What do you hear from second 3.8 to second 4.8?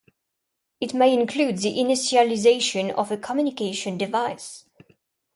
device.